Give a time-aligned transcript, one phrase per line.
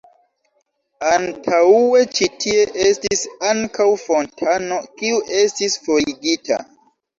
[1.09, 6.63] Antaŭe ĉi tie estis ankaŭ fontano, kiu estis forigita.